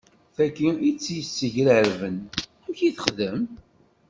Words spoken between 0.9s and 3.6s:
t-yessegrarben, amek i texdem?